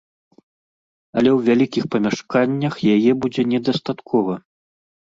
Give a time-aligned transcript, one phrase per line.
[1.21, 4.33] Але ў вялікіх памяшканнях яе будзе недастаткова.